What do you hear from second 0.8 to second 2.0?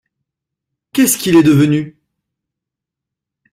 Qu’est-ce qu’il est devenu?